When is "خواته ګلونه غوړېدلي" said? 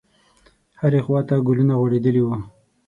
1.05-2.21